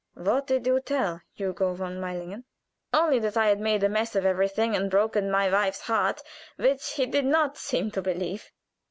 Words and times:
"What 0.15 0.47
did 0.47 0.65
you 0.65 0.79
tell 0.79 1.21
Hugo 1.35 1.75
von 1.75 1.99
Meilingen?" 1.99 2.45
"Only 2.91 3.19
that 3.19 3.37
I 3.37 3.49
had 3.49 3.59
made 3.59 3.83
a 3.83 3.87
mess 3.87 4.15
of 4.15 4.25
everything 4.25 4.75
and 4.75 4.89
broken 4.89 5.29
my 5.29 5.47
wife's 5.47 5.81
heart, 5.81 6.23
which 6.55 6.93
he 6.93 7.05
did 7.05 7.25
not 7.25 7.55
seem 7.55 7.91
to 7.91 8.01
believe. 8.01 8.49